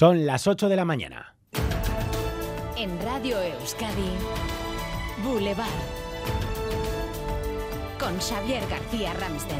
Son 0.00 0.24
las 0.24 0.46
8 0.46 0.70
de 0.70 0.76
la 0.76 0.86
mañana. 0.86 1.34
En 2.74 2.98
Radio 3.02 3.36
Euskadi, 3.38 4.08
Boulevard. 5.22 5.68
Con 7.98 8.18
Xavier 8.18 8.62
García 8.70 9.12
Ramsten. 9.12 9.58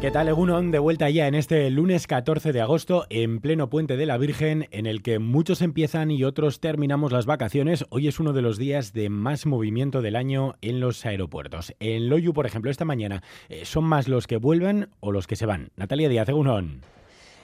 ¿Qué 0.00 0.12
tal, 0.12 0.28
Egunon? 0.28 0.70
De 0.70 0.78
vuelta 0.78 1.10
ya 1.10 1.26
en 1.26 1.34
este 1.34 1.68
lunes 1.70 2.06
14 2.06 2.52
de 2.52 2.60
agosto, 2.60 3.06
en 3.10 3.40
pleno 3.40 3.68
Puente 3.68 3.96
de 3.96 4.06
la 4.06 4.16
Virgen, 4.16 4.68
en 4.70 4.86
el 4.86 5.02
que 5.02 5.18
muchos 5.18 5.60
empiezan 5.60 6.12
y 6.12 6.22
otros 6.22 6.60
terminamos 6.60 7.10
las 7.10 7.26
vacaciones. 7.26 7.84
Hoy 7.90 8.06
es 8.06 8.20
uno 8.20 8.32
de 8.32 8.42
los 8.42 8.58
días 8.58 8.92
de 8.92 9.10
más 9.10 9.46
movimiento 9.46 10.02
del 10.02 10.14
año 10.14 10.54
en 10.62 10.78
los 10.78 11.04
aeropuertos. 11.04 11.74
En 11.80 12.10
Loyu, 12.10 12.32
por 12.32 12.46
ejemplo, 12.46 12.70
esta 12.70 12.84
mañana, 12.84 13.24
eh, 13.48 13.64
¿son 13.64 13.82
más 13.82 14.06
los 14.06 14.28
que 14.28 14.36
vuelven 14.36 14.90
o 15.00 15.10
los 15.10 15.26
que 15.26 15.34
se 15.34 15.46
van? 15.46 15.72
Natalia 15.74 16.08
Díaz, 16.08 16.28
Egunon. 16.28 16.82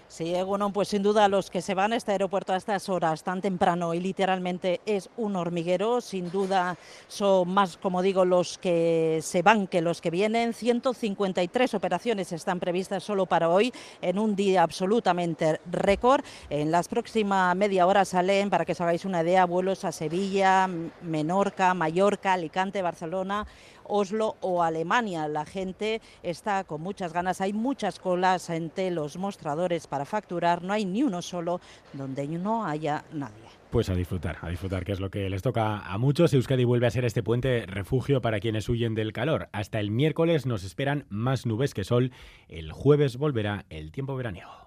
Sí, 0.08 0.32
bueno, 0.44 0.72
pues 0.72 0.88
sin 0.88 1.02
duda 1.02 1.26
los 1.26 1.50
que 1.50 1.60
se 1.60 1.74
van 1.74 1.92
a 1.92 1.96
este 1.96 2.12
aeropuerto 2.12 2.52
a 2.52 2.56
estas 2.56 2.88
horas 2.88 3.24
tan 3.24 3.42
temprano 3.42 3.92
y 3.92 3.98
literalmente 3.98 4.80
es 4.86 5.10
un 5.16 5.34
hormiguero, 5.34 6.00
sin 6.00 6.30
duda 6.30 6.78
son 7.08 7.52
más, 7.52 7.76
como 7.76 8.02
digo, 8.02 8.24
los 8.24 8.56
que 8.56 9.18
se 9.20 9.42
van 9.42 9.66
que 9.66 9.82
los 9.82 10.00
que 10.00 10.10
vienen. 10.10 10.54
153 10.54 11.74
operaciones 11.74 12.30
están 12.30 12.60
previstas 12.60 13.02
solo 13.02 13.26
para 13.26 13.48
hoy 13.48 13.72
en 14.00 14.20
un 14.20 14.36
día 14.36 14.62
absolutamente 14.62 15.60
récord. 15.70 16.24
En 16.50 16.70
las 16.70 16.86
próximas 16.86 17.56
media 17.56 17.84
hora 17.84 18.04
salen, 18.04 18.48
para 18.48 18.64
que 18.64 18.72
os 18.72 18.80
hagáis 18.80 19.04
una 19.04 19.22
idea, 19.22 19.44
vuelos 19.44 19.84
a 19.84 19.90
Sevilla, 19.90 20.68
Menorca, 21.02 21.74
Mallorca, 21.74 22.34
Alicante, 22.34 22.80
Barcelona 22.80 23.44
Oslo 23.88 24.36
o 24.40 24.62
Alemania. 24.62 25.28
La 25.28 25.44
gente 25.44 26.00
está 26.22 26.64
con 26.64 26.80
muchas 26.80 27.12
ganas, 27.12 27.40
hay 27.40 27.52
muchas 27.52 27.98
colas 27.98 28.50
entre 28.50 28.90
los 28.90 29.16
mostradores 29.16 29.86
para 29.86 30.04
facturar, 30.04 30.62
no 30.62 30.72
hay 30.72 30.84
ni 30.84 31.02
uno 31.02 31.22
solo 31.22 31.60
donde 31.92 32.26
no 32.38 32.66
haya 32.66 33.04
nadie. 33.12 33.46
Pues 33.70 33.90
a 33.90 33.94
disfrutar, 33.94 34.38
a 34.40 34.48
disfrutar, 34.48 34.84
que 34.84 34.92
es 34.92 35.00
lo 35.00 35.10
que 35.10 35.28
les 35.28 35.42
toca 35.42 35.78
a 35.80 35.98
muchos. 35.98 36.32
Euskadi 36.32 36.64
vuelve 36.64 36.86
a 36.86 36.90
ser 36.90 37.04
este 37.04 37.22
puente 37.22 37.66
refugio 37.66 38.20
para 38.20 38.40
quienes 38.40 38.68
huyen 38.68 38.94
del 38.94 39.12
calor. 39.12 39.48
Hasta 39.52 39.80
el 39.80 39.90
miércoles 39.90 40.46
nos 40.46 40.64
esperan 40.64 41.04
más 41.08 41.46
nubes 41.46 41.74
que 41.74 41.84
sol. 41.84 42.12
El 42.48 42.72
jueves 42.72 43.16
volverá 43.16 43.66
el 43.68 43.90
tiempo 43.92 44.16
veraniego. 44.16 44.65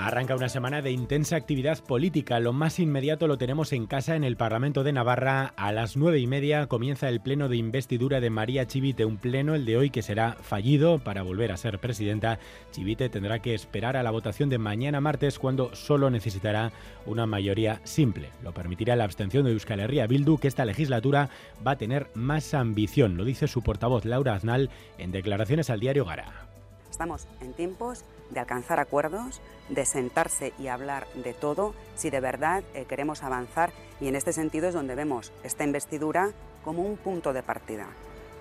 Arranca 0.00 0.36
una 0.36 0.48
semana 0.48 0.80
de 0.80 0.92
intensa 0.92 1.34
actividad 1.34 1.82
política. 1.82 2.38
Lo 2.38 2.52
más 2.52 2.78
inmediato 2.78 3.26
lo 3.26 3.36
tenemos 3.36 3.72
en 3.72 3.88
casa 3.88 4.14
en 4.14 4.22
el 4.22 4.36
Parlamento 4.36 4.84
de 4.84 4.92
Navarra. 4.92 5.52
A 5.56 5.72
las 5.72 5.96
nueve 5.96 6.20
y 6.20 6.28
media 6.28 6.68
comienza 6.68 7.08
el 7.08 7.20
pleno 7.20 7.48
de 7.48 7.56
investidura 7.56 8.20
de 8.20 8.30
María 8.30 8.64
Chivite, 8.68 9.04
un 9.04 9.16
pleno, 9.16 9.56
el 9.56 9.64
de 9.64 9.76
hoy, 9.76 9.90
que 9.90 10.02
será 10.02 10.36
fallido 10.40 11.00
para 11.00 11.22
volver 11.22 11.50
a 11.50 11.56
ser 11.56 11.80
presidenta. 11.80 12.38
Chivite 12.70 13.08
tendrá 13.08 13.40
que 13.40 13.54
esperar 13.54 13.96
a 13.96 14.04
la 14.04 14.12
votación 14.12 14.48
de 14.48 14.58
mañana 14.58 15.00
martes, 15.00 15.36
cuando 15.36 15.74
solo 15.74 16.10
necesitará 16.10 16.70
una 17.04 17.26
mayoría 17.26 17.80
simple. 17.82 18.30
Lo 18.44 18.54
permitirá 18.54 18.94
la 18.94 19.02
abstención 19.02 19.46
de 19.46 19.50
Euskal 19.50 19.80
Herria 19.80 20.06
Bildu, 20.06 20.38
que 20.38 20.46
esta 20.46 20.64
legislatura 20.64 21.28
va 21.66 21.72
a 21.72 21.76
tener 21.76 22.06
más 22.14 22.54
ambición. 22.54 23.16
Lo 23.16 23.24
dice 23.24 23.48
su 23.48 23.62
portavoz 23.62 24.04
Laura 24.04 24.34
Aznal 24.34 24.70
en 24.96 25.10
declaraciones 25.10 25.70
al 25.70 25.80
diario 25.80 26.04
Gara. 26.04 26.46
Estamos 26.88 27.26
en 27.40 27.52
tiempos 27.52 28.04
de 28.30 28.40
alcanzar 28.40 28.80
acuerdos, 28.80 29.40
de 29.68 29.84
sentarse 29.84 30.52
y 30.58 30.68
hablar 30.68 31.06
de 31.14 31.34
todo 31.34 31.74
si 31.94 32.10
de 32.10 32.20
verdad 32.20 32.62
eh, 32.74 32.84
queremos 32.86 33.22
avanzar 33.22 33.72
y 34.00 34.08
en 34.08 34.16
este 34.16 34.32
sentido 34.32 34.68
es 34.68 34.74
donde 34.74 34.94
vemos 34.94 35.32
esta 35.42 35.64
investidura 35.64 36.30
como 36.64 36.82
un 36.82 36.96
punto 36.96 37.32
de 37.32 37.42
partida 37.42 37.86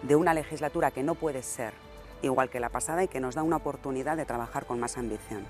de 0.03 0.15
una 0.15 0.33
legislatura 0.33 0.91
que 0.91 1.03
no 1.03 1.15
puede 1.15 1.43
ser 1.43 1.73
igual 2.21 2.49
que 2.49 2.59
la 2.59 2.69
pasada 2.69 3.03
y 3.03 3.07
que 3.07 3.19
nos 3.19 3.35
da 3.35 3.43
una 3.43 3.57
oportunidad 3.57 4.17
de 4.17 4.25
trabajar 4.25 4.65
con 4.65 4.79
más 4.79 4.97
ambición. 4.97 5.45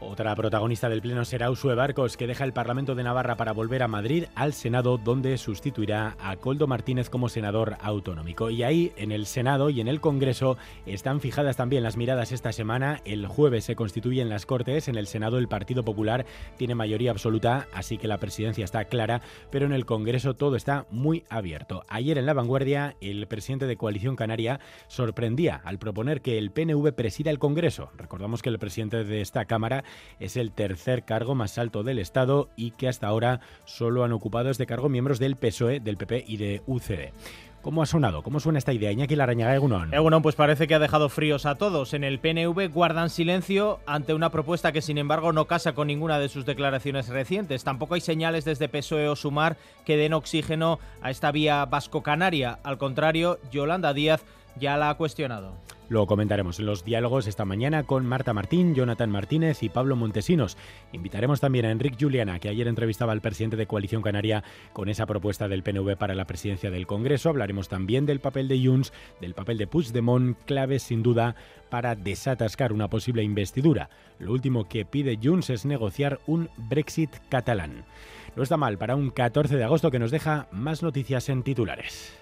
Otra 0.00 0.34
protagonista 0.36 0.88
del 0.88 1.02
Pleno 1.02 1.24
será 1.24 1.50
Usue 1.50 1.74
Barcos, 1.74 2.16
que 2.16 2.28
deja 2.28 2.44
el 2.44 2.52
Parlamento 2.52 2.94
de 2.94 3.02
Navarra 3.02 3.36
para 3.36 3.50
volver 3.52 3.82
a 3.82 3.88
Madrid 3.88 4.26
al 4.36 4.52
Senado, 4.52 4.96
donde 4.96 5.36
sustituirá 5.38 6.16
a 6.20 6.36
Coldo 6.36 6.68
Martínez 6.68 7.10
como 7.10 7.28
senador 7.28 7.76
autonómico. 7.80 8.48
Y 8.48 8.62
ahí, 8.62 8.92
en 8.96 9.10
el 9.10 9.26
Senado 9.26 9.70
y 9.70 9.80
en 9.80 9.88
el 9.88 10.00
Congreso, 10.00 10.56
están 10.86 11.20
fijadas 11.20 11.56
también 11.56 11.82
las 11.82 11.96
miradas 11.96 12.30
esta 12.30 12.52
semana. 12.52 13.00
El 13.04 13.26
jueves 13.26 13.64
se 13.64 13.74
constituyen 13.74 14.28
las 14.28 14.46
Cortes. 14.46 14.86
En 14.86 14.96
el 14.96 15.08
Senado 15.08 15.36
el 15.36 15.48
Partido 15.48 15.84
Popular 15.84 16.26
tiene 16.56 16.76
mayoría 16.76 17.10
absoluta, 17.10 17.66
así 17.72 17.98
que 17.98 18.06
la 18.06 18.18
presidencia 18.18 18.64
está 18.64 18.84
clara, 18.84 19.20
pero 19.50 19.66
en 19.66 19.72
el 19.72 19.84
Congreso 19.84 20.34
todo 20.34 20.54
está 20.54 20.86
muy 20.90 21.24
abierto. 21.28 21.84
Ayer 21.88 22.18
en 22.18 22.26
La 22.26 22.34
Vanguardia, 22.34 22.94
el 23.00 23.26
presidente 23.26 23.66
de 23.66 23.76
Coalición 23.76 24.14
Canaria 24.14 24.60
sorprendía 24.86 25.60
al 25.64 25.80
proponer 25.80 26.20
que 26.20 26.38
el 26.38 26.52
PNV 26.52 26.92
presida 26.92 27.32
el 27.32 27.40
Congreso. 27.40 27.90
Recordamos 27.96 28.42
que 28.42 28.48
el 28.48 28.60
presidente 28.60 29.02
de 29.02 29.20
esta 29.20 29.44
Cámara 29.46 29.82
es 30.20 30.36
el 30.36 30.52
tercer 30.52 31.04
cargo 31.04 31.34
más 31.34 31.58
alto 31.58 31.82
del 31.82 31.98
Estado 31.98 32.48
y 32.56 32.72
que 32.72 32.88
hasta 32.88 33.06
ahora 33.06 33.40
solo 33.64 34.04
han 34.04 34.12
ocupado 34.12 34.50
este 34.50 34.66
cargo 34.66 34.88
miembros 34.88 35.18
del 35.18 35.36
PSOE, 35.36 35.80
del 35.80 35.96
PP 35.96 36.24
y 36.26 36.36
de 36.36 36.62
UCD. 36.66 37.12
¿Cómo 37.62 37.82
ha 37.82 37.86
sonado? 37.86 38.22
¿Cómo 38.22 38.38
suena 38.38 38.58
esta 38.58 38.72
idea? 38.72 38.92
Iñaki 38.92 39.16
Larañaga, 39.16 39.54
Egunon. 39.54 39.92
Egunon, 39.92 40.22
pues 40.22 40.36
parece 40.36 40.68
que 40.68 40.76
ha 40.76 40.78
dejado 40.78 41.08
fríos 41.08 41.44
a 41.44 41.56
todos. 41.56 41.92
En 41.92 42.04
el 42.04 42.20
PNV 42.20 42.72
guardan 42.72 43.10
silencio 43.10 43.80
ante 43.84 44.14
una 44.14 44.30
propuesta 44.30 44.70
que, 44.70 44.80
sin 44.80 44.96
embargo, 44.96 45.32
no 45.32 45.46
casa 45.46 45.74
con 45.74 45.88
ninguna 45.88 46.20
de 46.20 46.28
sus 46.28 46.46
declaraciones 46.46 47.08
recientes. 47.08 47.64
Tampoco 47.64 47.94
hay 47.94 48.00
señales 48.00 48.44
desde 48.44 48.68
PSOE 48.68 49.08
o 49.08 49.16
Sumar 49.16 49.56
que 49.84 49.96
den 49.96 50.14
oxígeno 50.14 50.78
a 51.02 51.10
esta 51.10 51.32
vía 51.32 51.64
vasco-canaria. 51.64 52.60
Al 52.62 52.78
contrario, 52.78 53.40
Yolanda 53.50 53.92
Díaz 53.92 54.24
ya 54.56 54.76
la 54.76 54.90
ha 54.90 54.94
cuestionado. 54.94 55.52
Lo 55.88 56.06
comentaremos 56.06 56.58
en 56.60 56.66
los 56.66 56.84
diálogos 56.84 57.26
esta 57.26 57.46
mañana 57.46 57.84
con 57.84 58.04
Marta 58.04 58.34
Martín, 58.34 58.74
Jonathan 58.74 59.10
Martínez 59.10 59.62
y 59.62 59.70
Pablo 59.70 59.96
Montesinos. 59.96 60.58
Invitaremos 60.92 61.40
también 61.40 61.64
a 61.64 61.70
Enrique 61.70 61.96
Juliana, 61.98 62.38
que 62.40 62.50
ayer 62.50 62.68
entrevistaba 62.68 63.12
al 63.12 63.22
presidente 63.22 63.56
de 63.56 63.66
Coalición 63.66 64.02
Canaria 64.02 64.44
con 64.74 64.90
esa 64.90 65.06
propuesta 65.06 65.48
del 65.48 65.62
PNV 65.62 65.96
para 65.96 66.14
la 66.14 66.26
presidencia 66.26 66.70
del 66.70 66.86
Congreso. 66.86 67.30
Hablaremos 67.30 67.70
también 67.70 68.04
del 68.04 68.20
papel 68.20 68.48
de 68.48 68.62
Junts, 68.62 68.92
del 69.22 69.32
papel 69.32 69.56
de 69.56 69.66
Puigdemont, 69.66 70.36
clave 70.44 70.78
sin 70.78 71.02
duda 71.02 71.36
para 71.70 71.94
desatascar 71.94 72.74
una 72.74 72.90
posible 72.90 73.22
investidura. 73.22 73.88
Lo 74.18 74.32
último 74.32 74.68
que 74.68 74.84
pide 74.84 75.18
Junts 75.22 75.48
es 75.48 75.64
negociar 75.64 76.20
un 76.26 76.50
Brexit 76.58 77.16
catalán. 77.30 77.86
No 78.36 78.42
está 78.42 78.58
mal 78.58 78.76
para 78.76 78.94
un 78.94 79.08
14 79.08 79.56
de 79.56 79.64
agosto 79.64 79.90
que 79.90 79.98
nos 79.98 80.10
deja 80.10 80.48
más 80.52 80.82
noticias 80.82 81.30
en 81.30 81.42
titulares. 81.42 82.14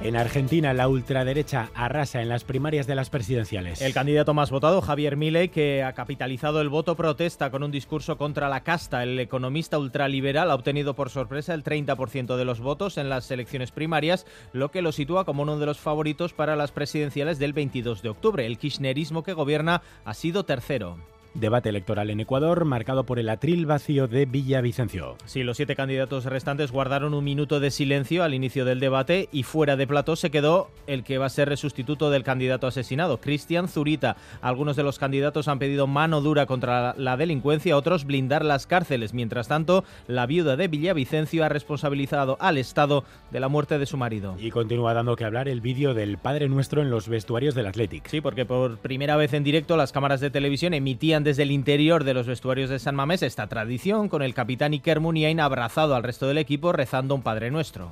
En 0.00 0.14
Argentina, 0.14 0.72
la 0.74 0.86
ultraderecha 0.86 1.70
arrasa 1.74 2.22
en 2.22 2.28
las 2.28 2.44
primarias 2.44 2.86
de 2.86 2.94
las 2.94 3.10
presidenciales. 3.10 3.82
El 3.82 3.92
candidato 3.92 4.32
más 4.32 4.48
votado, 4.52 4.80
Javier 4.80 5.16
Milei, 5.16 5.48
que 5.48 5.82
ha 5.82 5.92
capitalizado 5.92 6.60
el 6.60 6.68
voto 6.68 6.94
protesta 6.94 7.50
con 7.50 7.64
un 7.64 7.72
discurso 7.72 8.16
contra 8.16 8.48
la 8.48 8.62
casta. 8.62 9.02
El 9.02 9.18
economista 9.18 9.76
ultraliberal 9.76 10.52
ha 10.52 10.54
obtenido 10.54 10.94
por 10.94 11.10
sorpresa 11.10 11.52
el 11.52 11.64
30% 11.64 12.36
de 12.36 12.44
los 12.44 12.60
votos 12.60 12.96
en 12.96 13.08
las 13.08 13.28
elecciones 13.32 13.72
primarias, 13.72 14.24
lo 14.52 14.70
que 14.70 14.82
lo 14.82 14.92
sitúa 14.92 15.24
como 15.24 15.42
uno 15.42 15.58
de 15.58 15.66
los 15.66 15.78
favoritos 15.78 16.32
para 16.32 16.54
las 16.54 16.70
presidenciales 16.70 17.40
del 17.40 17.52
22 17.52 18.00
de 18.00 18.10
octubre. 18.10 18.46
El 18.46 18.56
kirchnerismo 18.56 19.24
que 19.24 19.32
gobierna 19.32 19.82
ha 20.04 20.14
sido 20.14 20.44
tercero. 20.44 20.96
Debate 21.38 21.68
electoral 21.68 22.10
en 22.10 22.18
Ecuador 22.18 22.64
marcado 22.64 23.04
por 23.04 23.20
el 23.20 23.28
atril 23.28 23.64
vacío 23.64 24.08
de 24.08 24.26
Villavicencio. 24.26 25.16
Sí, 25.24 25.44
los 25.44 25.56
siete 25.56 25.76
candidatos 25.76 26.24
restantes 26.24 26.72
guardaron 26.72 27.14
un 27.14 27.22
minuto 27.22 27.60
de 27.60 27.70
silencio 27.70 28.24
al 28.24 28.34
inicio 28.34 28.64
del 28.64 28.80
debate 28.80 29.28
y 29.30 29.44
fuera 29.44 29.76
de 29.76 29.86
plató 29.86 30.16
se 30.16 30.32
quedó 30.32 30.68
el 30.88 31.04
que 31.04 31.16
va 31.18 31.26
a 31.26 31.30
ser 31.30 31.50
el 31.50 31.56
sustituto 31.56 32.10
del 32.10 32.24
candidato 32.24 32.66
asesinado, 32.66 33.20
Cristian 33.20 33.68
Zurita. 33.68 34.16
Algunos 34.40 34.74
de 34.74 34.82
los 34.82 34.98
candidatos 34.98 35.46
han 35.46 35.60
pedido 35.60 35.86
mano 35.86 36.20
dura 36.22 36.46
contra 36.46 36.94
la 36.96 37.16
delincuencia, 37.16 37.76
otros 37.76 38.04
blindar 38.04 38.44
las 38.44 38.66
cárceles. 38.66 39.14
Mientras 39.14 39.46
tanto, 39.46 39.84
la 40.08 40.26
viuda 40.26 40.56
de 40.56 40.66
Villavicencio 40.66 41.44
ha 41.44 41.48
responsabilizado 41.48 42.36
al 42.40 42.58
Estado 42.58 43.04
de 43.30 43.38
la 43.38 43.46
muerte 43.46 43.78
de 43.78 43.86
su 43.86 43.96
marido. 43.96 44.34
Y 44.40 44.50
continúa 44.50 44.92
dando 44.92 45.14
que 45.14 45.24
hablar 45.24 45.48
el 45.48 45.60
vídeo 45.60 45.94
del 45.94 46.18
Padre 46.18 46.48
Nuestro 46.48 46.82
en 46.82 46.90
los 46.90 47.08
vestuarios 47.08 47.54
del 47.54 47.66
Athletic. 47.66 48.08
Sí, 48.08 48.20
porque 48.20 48.44
por 48.44 48.78
primera 48.78 49.16
vez 49.16 49.32
en 49.34 49.44
directo 49.44 49.76
las 49.76 49.92
cámaras 49.92 50.20
de 50.20 50.30
televisión 50.30 50.74
emitían 50.74 51.27
desde 51.28 51.42
el 51.42 51.50
interior 51.50 52.04
de 52.04 52.14
los 52.14 52.26
vestuarios 52.26 52.70
de 52.70 52.78
San 52.78 52.94
Mamés 52.94 53.22
esta 53.22 53.48
tradición, 53.48 54.08
con 54.08 54.22
el 54.22 54.32
capitán 54.32 54.72
Iker 54.72 54.98
Muniain 54.98 55.40
abrazado 55.40 55.94
al 55.94 56.02
resto 56.02 56.26
del 56.26 56.38
equipo 56.38 56.72
rezando 56.72 57.14
un 57.14 57.20
Padre 57.20 57.50
Nuestro. 57.50 57.90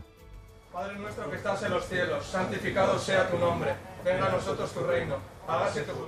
Padre 0.72 0.98
nuestro 0.98 1.28
que 1.28 1.36
estás 1.36 1.62
en 1.62 1.72
los 1.72 1.84
cielos, 1.84 2.24
santificado 2.24 2.98
sea 2.98 3.28
tu 3.28 3.36
nombre, 3.36 3.72
venga 4.06 4.26
a 4.26 4.30
nosotros 4.30 4.72
tu 4.72 4.80
reino 4.80 5.16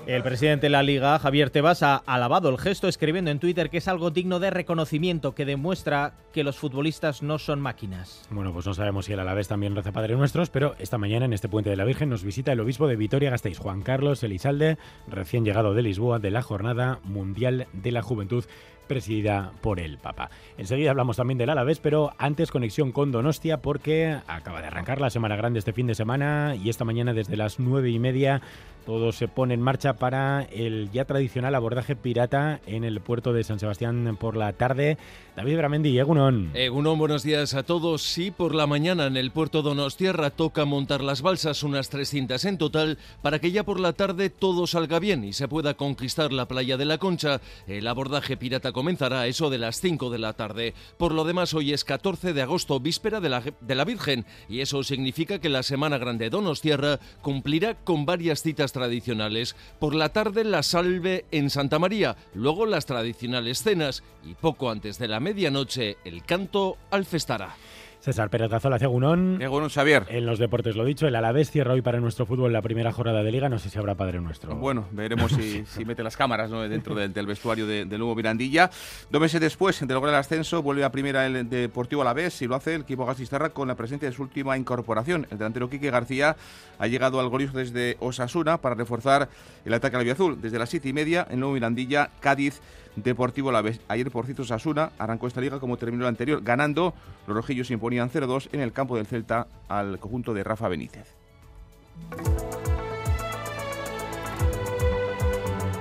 El 0.06 0.22
presidente 0.22 0.66
de 0.66 0.70
la 0.70 0.82
Liga, 0.82 1.18
Javier 1.18 1.50
Tebas, 1.50 1.82
ha 1.82 1.96
alabado 1.96 2.48
el 2.48 2.58
gesto 2.58 2.88
escribiendo 2.88 3.30
en 3.30 3.40
Twitter 3.40 3.70
que 3.70 3.78
es 3.78 3.88
algo 3.88 4.10
digno 4.10 4.38
de 4.38 4.50
reconocimiento, 4.50 5.34
que 5.34 5.44
demuestra 5.44 6.14
que 6.32 6.44
los 6.44 6.58
futbolistas 6.58 7.22
no 7.22 7.38
son 7.38 7.60
máquinas. 7.60 8.26
Bueno, 8.30 8.52
pues 8.52 8.66
no 8.66 8.74
sabemos 8.74 9.06
si 9.06 9.12
el 9.12 9.20
Alavés 9.20 9.48
también 9.48 9.74
reza 9.74 9.92
Padre 9.92 10.16
Nuestros, 10.16 10.50
pero 10.50 10.74
esta 10.78 10.98
mañana 10.98 11.24
en 11.24 11.32
este 11.32 11.48
Puente 11.48 11.70
de 11.70 11.76
la 11.76 11.84
Virgen 11.84 12.08
nos 12.08 12.24
visita 12.24 12.52
el 12.52 12.60
obispo 12.60 12.86
de 12.86 12.96
Vitoria-Gasteiz, 12.96 13.58
Juan 13.58 13.82
Carlos 13.82 14.22
Elizalde, 14.22 14.78
recién 15.08 15.44
llegado 15.44 15.74
de 15.74 15.82
Lisboa 15.82 16.18
de 16.18 16.30
la 16.30 16.42
Jornada 16.42 17.00
Mundial 17.04 17.66
de 17.72 17.92
la 17.92 18.02
Juventud 18.02 18.44
presidida 18.88 19.52
por 19.60 19.78
el 19.78 19.98
Papa. 19.98 20.30
Enseguida 20.56 20.90
hablamos 20.90 21.18
también 21.18 21.38
del 21.38 21.50
Alavés, 21.50 21.78
pero 21.78 22.12
antes 22.18 22.50
conexión 22.50 22.90
con 22.90 23.12
Donostia 23.12 23.62
porque 23.62 24.18
acaba 24.26 24.60
de 24.60 24.66
arrancar 24.66 25.00
la 25.00 25.10
Semana 25.10 25.36
Grande 25.36 25.60
este 25.60 25.72
fin 25.72 25.86
de 25.86 25.94
semana 25.94 26.56
y 26.56 26.70
esta 26.70 26.84
mañana 26.84 27.12
desde 27.12 27.36
las 27.36 27.60
nueve 27.88 27.96
y 27.96 27.98
media 27.98 28.42
todo 28.88 29.12
se 29.12 29.28
pone 29.28 29.52
en 29.52 29.60
marcha 29.60 29.98
para 29.98 30.44
el 30.44 30.90
ya 30.90 31.04
tradicional 31.04 31.54
abordaje 31.54 31.94
pirata 31.94 32.58
en 32.66 32.84
el 32.84 33.02
puerto 33.02 33.34
de 33.34 33.44
San 33.44 33.58
Sebastián 33.58 34.16
por 34.18 34.34
la 34.34 34.54
tarde. 34.54 34.96
David 35.36 35.58
Bramendi, 35.58 35.98
Egunon. 35.98 36.50
Egunon, 36.54 36.98
buenos 36.98 37.22
días 37.22 37.52
a 37.52 37.64
todos. 37.64 38.02
Sí, 38.02 38.30
por 38.30 38.54
la 38.54 38.66
mañana 38.66 39.06
en 39.06 39.18
el 39.18 39.30
puerto 39.30 39.60
Donostierra 39.60 40.30
toca 40.30 40.64
montar 40.64 41.02
las 41.02 41.20
balsas, 41.20 41.62
unas 41.62 41.90
300 41.90 42.42
en 42.46 42.56
total, 42.56 42.98
para 43.20 43.38
que 43.40 43.52
ya 43.52 43.62
por 43.62 43.78
la 43.78 43.92
tarde 43.92 44.30
todo 44.30 44.66
salga 44.66 44.98
bien 44.98 45.22
y 45.22 45.34
se 45.34 45.48
pueda 45.48 45.74
conquistar 45.74 46.32
la 46.32 46.48
playa 46.48 46.78
de 46.78 46.86
la 46.86 46.96
Concha. 46.96 47.42
El 47.66 47.86
abordaje 47.86 48.38
pirata 48.38 48.72
comenzará 48.72 49.20
a 49.20 49.26
eso 49.26 49.50
de 49.50 49.58
las 49.58 49.82
5 49.82 50.08
de 50.08 50.18
la 50.18 50.32
tarde. 50.32 50.72
Por 50.96 51.12
lo 51.12 51.24
demás, 51.24 51.52
hoy 51.52 51.74
es 51.74 51.84
14 51.84 52.32
de 52.32 52.40
agosto, 52.40 52.80
víspera 52.80 53.20
de 53.20 53.28
la, 53.28 53.42
de 53.60 53.74
la 53.74 53.84
Virgen, 53.84 54.24
y 54.48 54.60
eso 54.60 54.82
significa 54.82 55.40
que 55.40 55.50
la 55.50 55.62
Semana 55.62 55.98
Grande 55.98 56.30
Donostierra 56.30 56.98
cumplirá 57.20 57.74
con 57.84 58.06
varias 58.06 58.42
citas 58.42 58.72
tradicionales. 58.72 59.56
Por 59.78 59.94
la 59.94 60.10
tarde 60.10 60.44
la 60.44 60.62
salve 60.62 61.24
en 61.30 61.50
Santa 61.50 61.78
María, 61.78 62.16
luego 62.34 62.66
las 62.66 62.86
tradicionales 62.86 63.62
cenas 63.62 64.02
y 64.24 64.34
poco 64.34 64.70
antes 64.70 64.98
de 64.98 65.08
la 65.08 65.20
medianoche 65.20 65.96
el 66.04 66.24
canto 66.24 66.76
al 66.90 67.04
festara. 67.04 67.56
César 68.00 68.30
Pérez 68.30 68.48
Gazola, 68.48 68.78
Cegunón. 68.78 69.42
Egunon, 69.42 69.68
Xavier. 69.70 70.04
En 70.08 70.24
los 70.24 70.38
deportes, 70.38 70.76
lo 70.76 70.84
dicho, 70.84 71.08
el 71.08 71.16
Alavés 71.16 71.50
cierra 71.50 71.72
hoy 71.74 71.82
para 71.82 71.98
nuestro 71.98 72.26
fútbol 72.26 72.52
la 72.52 72.62
primera 72.62 72.92
jornada 72.92 73.22
de 73.24 73.32
Liga. 73.32 73.48
No 73.48 73.58
sé 73.58 73.70
si 73.70 73.78
habrá 73.78 73.96
Padre 73.96 74.20
Nuestro. 74.20 74.54
Bueno, 74.54 74.86
veremos 74.92 75.32
si, 75.32 75.64
si 75.66 75.84
mete 75.84 76.02
las 76.04 76.16
cámaras 76.16 76.48
¿no? 76.48 76.62
dentro 76.68 76.94
del, 76.94 77.12
del 77.12 77.26
vestuario 77.26 77.66
de- 77.66 77.84
del 77.84 77.98
nuevo 77.98 78.14
Mirandilla. 78.14 78.70
Dos 79.10 79.20
meses 79.20 79.40
después 79.40 79.80
de 79.86 79.92
lograr 79.92 80.14
el 80.14 80.20
ascenso, 80.20 80.62
vuelve 80.62 80.84
a 80.84 80.92
primera 80.92 81.26
el 81.26 81.50
Deportivo 81.50 82.02
Alavés 82.02 82.40
y 82.40 82.46
lo 82.46 82.54
hace 82.54 82.76
el 82.76 82.82
equipo 82.82 83.04
Gastisterra 83.04 83.50
con 83.50 83.66
la 83.68 83.74
presencia 83.74 84.08
de 84.08 84.14
su 84.14 84.22
última 84.22 84.56
incorporación. 84.56 85.26
El 85.30 85.38
delantero 85.38 85.68
Quique 85.68 85.90
García 85.90 86.36
ha 86.78 86.86
llegado 86.86 87.18
al 87.18 87.28
Gorisco 87.28 87.58
desde 87.58 87.96
Osasuna 87.98 88.58
para 88.58 88.76
reforzar 88.76 89.28
el 89.64 89.74
ataque 89.74 89.96
al 89.96 90.08
azul. 90.08 90.40
Desde 90.40 90.58
las 90.58 90.70
siete 90.70 90.88
y 90.88 90.92
media, 90.92 91.26
el 91.30 91.40
nuevo 91.40 91.52
Mirandilla, 91.54 92.10
Cádiz, 92.20 92.60
Deportivo 92.96 93.50
Alavés. 93.50 93.80
Ayer, 93.86 94.10
por 94.10 94.24
cierto, 94.24 94.42
Osasuna 94.42 94.90
arrancó 94.98 95.28
esta 95.28 95.40
liga 95.40 95.60
como 95.60 95.76
terminó 95.76 96.02
la 96.04 96.08
anterior, 96.08 96.40
ganando. 96.42 96.94
Los 97.28 97.36
rojillos 97.36 97.68
se 97.68 97.74
imponían 97.88 98.10
0-2 98.10 98.50
en 98.52 98.60
el 98.60 98.74
campo 98.74 98.96
del 98.96 99.06
Celta 99.06 99.48
al 99.66 99.98
conjunto 99.98 100.34
de 100.34 100.44
Rafa 100.44 100.68
Benítez. 100.68 101.16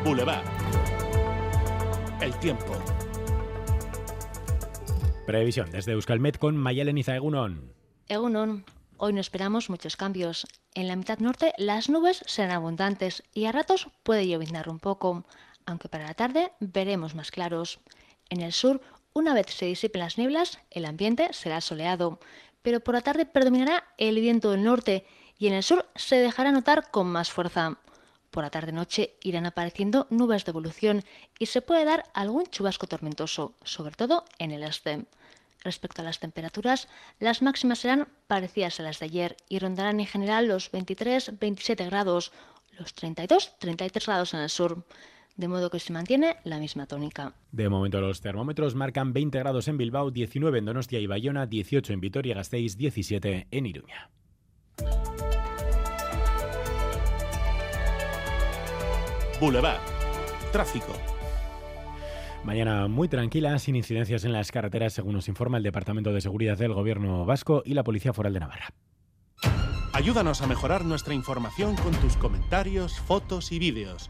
Boulevard. 0.05 0.45
El 2.21 2.33
tiempo. 2.39 2.77
Previsión 5.25 5.69
desde 5.69 5.91
Euskalmet 5.91 6.37
con 6.37 6.55
Mayalen 6.55 6.97
Izaegunon. 6.97 7.73
Egunon, 8.07 8.63
hoy 8.95 9.11
no 9.11 9.19
esperamos 9.19 9.69
muchos 9.69 9.97
cambios. 9.97 10.47
En 10.75 10.87
la 10.87 10.95
mitad 10.95 11.19
norte 11.19 11.51
las 11.57 11.89
nubes 11.89 12.23
serán 12.25 12.51
abundantes 12.51 13.23
y 13.33 13.45
a 13.45 13.51
ratos 13.51 13.89
puede 14.03 14.29
lloviznar 14.29 14.69
un 14.69 14.79
poco, 14.79 15.25
aunque 15.65 15.89
para 15.89 16.05
la 16.05 16.13
tarde 16.13 16.53
veremos 16.61 17.15
más 17.15 17.31
claros. 17.31 17.81
En 18.29 18.39
el 18.39 18.53
sur, 18.53 18.79
una 19.17 19.33
vez 19.33 19.47
se 19.47 19.65
disipen 19.65 20.01
las 20.01 20.19
nieblas, 20.19 20.59
el 20.69 20.85
ambiente 20.85 21.33
será 21.33 21.59
soleado, 21.59 22.19
pero 22.61 22.81
por 22.81 22.93
la 22.93 23.01
tarde 23.01 23.25
predominará 23.25 23.83
el 23.97 24.19
viento 24.21 24.51
del 24.51 24.63
norte 24.63 25.07
y 25.39 25.47
en 25.47 25.53
el 25.53 25.63
sur 25.63 25.89
se 25.95 26.17
dejará 26.17 26.51
notar 26.51 26.91
con 26.91 27.07
más 27.07 27.31
fuerza. 27.31 27.79
Por 28.29 28.43
la 28.43 28.51
tarde-noche 28.51 29.15
irán 29.23 29.47
apareciendo 29.47 30.05
nubes 30.11 30.45
de 30.45 30.51
evolución 30.51 31.03
y 31.39 31.47
se 31.47 31.63
puede 31.63 31.83
dar 31.83 32.03
algún 32.13 32.45
chubasco 32.45 32.85
tormentoso, 32.85 33.55
sobre 33.63 33.95
todo 33.95 34.23
en 34.37 34.51
el 34.51 34.61
este. 34.61 35.05
Respecto 35.63 36.03
a 36.03 36.05
las 36.05 36.19
temperaturas, 36.19 36.87
las 37.19 37.41
máximas 37.41 37.79
serán 37.79 38.09
parecidas 38.27 38.79
a 38.79 38.83
las 38.83 38.99
de 38.99 39.05
ayer 39.05 39.35
y 39.49 39.57
rondarán 39.57 39.99
en 39.99 40.05
general 40.05 40.47
los 40.47 40.71
23-27 40.71 41.87
grados, 41.87 42.31
los 42.77 42.95
32-33 42.95 44.05
grados 44.05 44.35
en 44.35 44.41
el 44.41 44.49
sur, 44.51 44.85
de 45.37 45.47
modo 45.47 45.69
que 45.69 45.79
se 45.79 45.93
mantiene 45.93 46.37
la 46.43 46.59
misma 46.59 46.87
tónica. 46.87 47.33
De 47.51 47.69
momento 47.69 48.01
los 48.01 48.21
termómetros 48.21 48.75
marcan 48.75 49.13
20 49.13 49.39
grados 49.39 49.67
en 49.67 49.77
Bilbao, 49.77 50.11
19 50.11 50.59
en 50.59 50.65
Donostia 50.65 50.99
y 50.99 51.07
Bayona, 51.07 51.45
18 51.45 51.93
en 51.93 52.01
Vitoria-Gasteiz, 52.01 52.75
17 52.75 53.47
en 53.51 53.65
Iruña. 53.65 54.09
Boulevard. 59.39 59.79
Tráfico. 60.51 60.93
Mañana 62.43 62.87
muy 62.87 63.07
tranquila, 63.07 63.59
sin 63.59 63.75
incidencias 63.75 64.23
en 64.23 64.31
las 64.31 64.51
carreteras, 64.51 64.93
según 64.93 65.13
nos 65.13 65.27
informa 65.27 65.57
el 65.57 65.63
Departamento 65.63 66.13
de 66.13 66.21
Seguridad 66.21 66.57
del 66.57 66.73
Gobierno 66.73 67.25
Vasco 67.25 67.61
y 67.65 67.73
la 67.73 67.83
Policía 67.83 68.13
Foral 68.13 68.33
de 68.33 68.39
Navarra. 68.39 68.69
Ayúdanos 69.93 70.41
a 70.41 70.47
mejorar 70.47 70.85
nuestra 70.85 71.13
información 71.13 71.75
con 71.75 71.91
tus 71.95 72.17
comentarios, 72.17 72.99
fotos 72.99 73.51
y 73.51 73.59
vídeos. 73.59 74.09